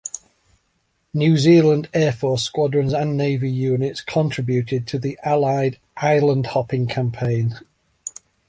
New 1.13 1.37
Zealand 1.37 1.87
Air 1.93 2.11
Force 2.11 2.41
squadrons 2.41 2.91
and 2.91 3.15
Navy 3.15 3.51
units 3.51 4.01
contributed 4.01 4.87
to 4.87 4.97
the 4.97 5.15
Allied 5.23 5.77
island-hopping 5.95 6.87
campaign. 6.87 7.59